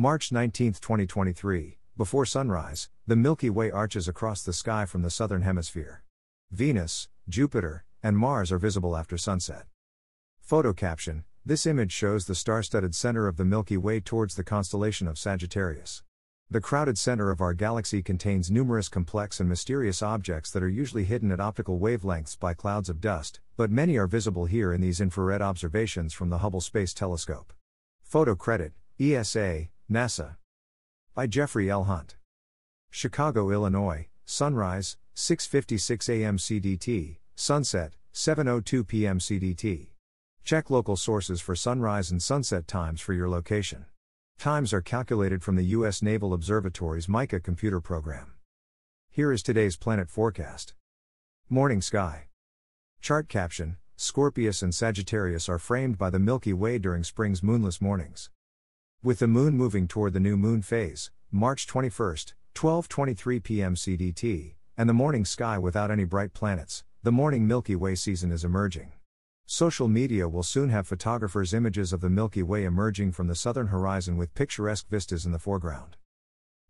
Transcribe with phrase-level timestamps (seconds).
[0.00, 5.42] March 19, 2023, before sunrise, the Milky Way arches across the sky from the southern
[5.42, 6.04] hemisphere.
[6.52, 9.64] Venus, Jupiter, and Mars are visible after sunset.
[10.38, 14.44] Photo caption This image shows the star studded center of the Milky Way towards the
[14.44, 16.04] constellation of Sagittarius.
[16.48, 21.06] The crowded center of our galaxy contains numerous complex and mysterious objects that are usually
[21.06, 25.00] hidden at optical wavelengths by clouds of dust, but many are visible here in these
[25.00, 27.52] infrared observations from the Hubble Space Telescope.
[28.04, 30.36] Photo credit ESA, NASA.
[31.14, 31.84] By Jeffrey L.
[31.84, 32.16] Hunt.
[32.90, 36.36] Chicago, Illinois, sunrise, 6:56 a.m.
[36.36, 39.18] CDT, sunset, 7:02 p.m.
[39.18, 39.88] CDT.
[40.44, 43.86] Check local sources for sunrise and sunset times for your location.
[44.38, 46.02] Times are calculated from the U.S.
[46.02, 48.34] Naval Observatory's MICA computer program.
[49.10, 50.74] Here is today's planet forecast.
[51.48, 52.28] Morning sky.
[53.00, 58.30] Chart caption Scorpius and Sagittarius are framed by the Milky Way during spring's moonless mornings.
[59.00, 62.16] With the moon moving toward the new moon phase, March 21,
[62.56, 63.76] 12:23 p.m.
[63.76, 68.44] CDT, and the morning sky without any bright planets, the morning Milky Way season is
[68.44, 68.90] emerging.
[69.46, 73.68] Social media will soon have photographers' images of the Milky Way emerging from the southern
[73.68, 75.96] horizon with picturesque vistas in the foreground.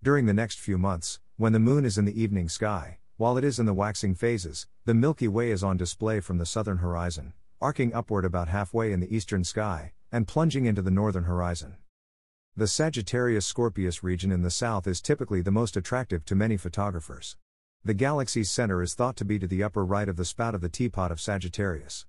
[0.03, 3.45] During the next few months, when the moon is in the evening sky, while it
[3.45, 7.33] is in the waxing phases, the Milky Way is on display from the southern horizon,
[7.59, 11.79] arcing upward about halfway in the eastern sky, and plunging into the northern horizon.
[12.59, 17.37] The Sagittarius Scorpius region in the south is typically the most attractive to many photographers.
[17.85, 20.61] The galaxy's center is thought to be to the upper right of the spout of
[20.61, 22.05] the teapot of Sagittarius.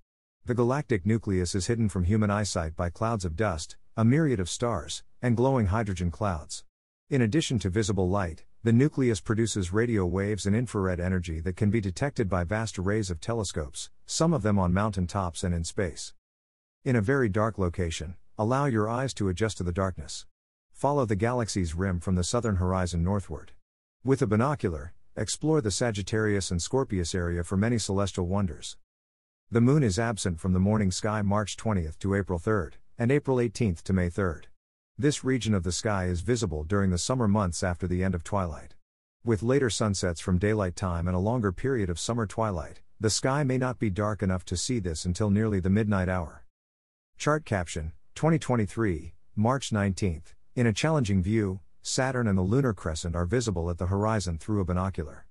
[0.46, 4.50] The galactic nucleus is hidden from human eyesight by clouds of dust, a myriad of
[4.50, 6.64] stars, and glowing hydrogen clouds.
[7.12, 11.70] In addition to visible light, the nucleus produces radio waves and infrared energy that can
[11.70, 15.64] be detected by vast arrays of telescopes, some of them on mountain tops and in
[15.64, 16.16] space.
[16.84, 20.26] In a very dark location, allow your eyes to adjust to the darkness.
[20.80, 23.52] Follow the galaxy's rim from the southern horizon northward.
[24.06, 28.78] With a binocular, explore the Sagittarius and Scorpius area for many celestial wonders.
[29.52, 33.40] The moon is absent from the morning sky March 20th to April 3rd, and April
[33.40, 34.46] 18th to May 3rd.
[34.98, 38.24] This region of the sky is visible during the summer months after the end of
[38.24, 38.76] twilight.
[39.26, 43.44] With later sunsets from daylight time and a longer period of summer twilight, the sky
[43.44, 46.46] may not be dark enough to see this until nearly the midnight hour.
[47.18, 50.36] Chart caption 2023, March 19th.
[50.60, 54.60] In a challenging view, Saturn and the lunar crescent are visible at the horizon through
[54.60, 55.26] a binocular.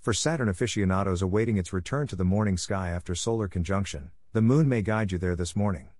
[0.00, 4.68] For Saturn aficionados awaiting its return to the morning sky after solar conjunction, the moon
[4.68, 5.90] may guide you there this morning.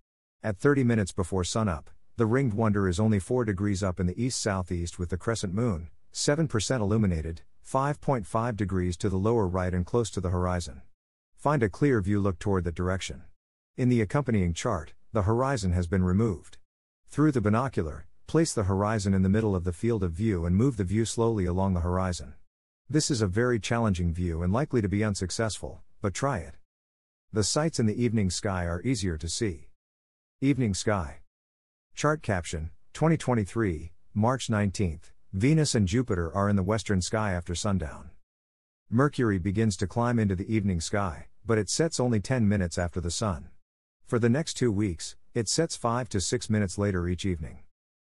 [0.42, 4.20] At 30 minutes before sunup, the ringed wonder is only 4 degrees up in the
[4.20, 9.86] east southeast with the crescent moon, 7% illuminated, 5.5 degrees to the lower right and
[9.86, 10.82] close to the horizon.
[11.36, 13.22] Find a clear view, look toward that direction.
[13.76, 16.58] In the accompanying chart, the horizon has been removed.
[17.06, 20.54] Through the binocular, place the horizon in the middle of the field of view and
[20.54, 22.34] move the view slowly along the horizon.
[22.88, 26.54] This is a very challenging view and likely to be unsuccessful, but try it.
[27.32, 29.70] The sights in the evening sky are easier to see.
[30.42, 31.20] Evening sky.
[31.94, 35.10] Chart caption 2023, March 19th.
[35.32, 38.10] Venus and Jupiter are in the western sky after sundown.
[38.90, 43.00] Mercury begins to climb into the evening sky, but it sets only 10 minutes after
[43.00, 43.48] the sun.
[44.06, 47.60] For the next two weeks, it sets 5 to 6 minutes later each evening.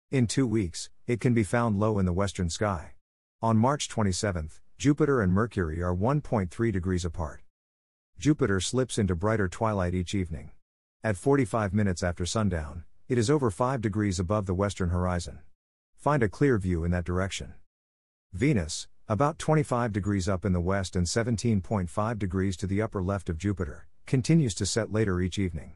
[0.10, 2.94] In two weeks, it can be found low in the western sky.
[3.42, 7.42] On March 27, Jupiter and Mercury are 1.3 degrees apart.
[8.18, 10.52] Jupiter slips into brighter twilight each evening.
[11.04, 15.40] At 45 minutes after sundown, it is over 5 degrees above the western horizon.
[15.98, 17.56] Find a clear view in that direction.
[18.32, 23.28] Venus, about 25 degrees up in the west and 17.5 degrees to the upper left
[23.28, 25.74] of Jupiter, continues to set later each evening.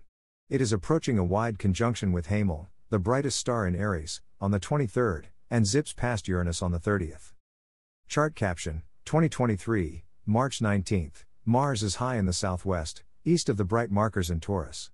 [0.47, 4.59] It is approaching a wide conjunction with Hamal, the brightest star in Aries, on the
[4.59, 7.31] 23rd, and zips past Uranus on the 30th.
[8.09, 11.23] Chart caption 2023, March 19th.
[11.45, 14.91] Mars is high in the southwest, east of the bright markers in Taurus.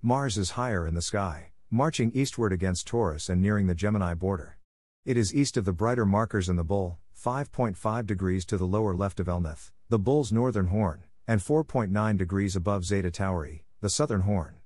[0.00, 4.56] Mars is higher in the sky, marching eastward against Taurus and nearing the Gemini border.
[5.04, 8.94] It is east of the brighter markers in the Bull, 5.5 degrees to the lower
[8.94, 14.22] left of Elnath, the Bull's northern horn, and 4.9 degrees above Zeta Tauri, the southern
[14.22, 14.57] horn.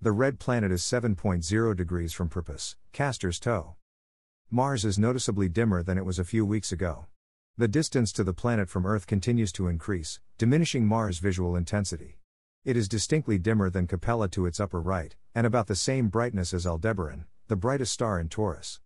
[0.00, 3.74] The red planet is 7.0 degrees from Propus, Castor's toe.
[4.48, 7.06] Mars is noticeably dimmer than it was a few weeks ago.
[7.56, 12.20] The distance to the planet from Earth continues to increase, diminishing Mars' visual intensity.
[12.64, 16.54] It is distinctly dimmer than Capella to its upper right, and about the same brightness
[16.54, 18.78] as Aldebaran, the brightest star in Taurus.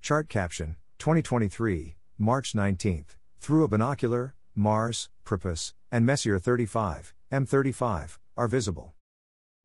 [0.00, 3.16] Chart caption 2023, March 19th.
[3.40, 8.95] Through a binocular, Mars, Propus, and Messier 35, M35, are visible.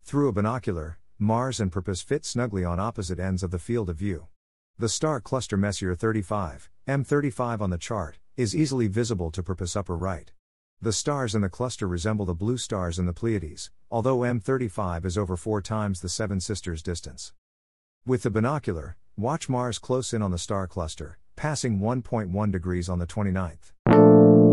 [0.03, 3.98] Through a binocular, Mars and Propus fit snugly on opposite ends of the field of
[3.98, 4.27] view.
[4.77, 9.95] The star cluster Messier 35, M35 on the chart, is easily visible to Propus' upper
[9.95, 10.31] right.
[10.81, 15.18] The stars in the cluster resemble the blue stars in the Pleiades, although M35 is
[15.18, 17.33] over four times the Seven Sisters distance.
[18.03, 22.98] With the binocular, watch Mars close in on the star cluster, passing 1.1 degrees on
[22.98, 24.50] the 29th.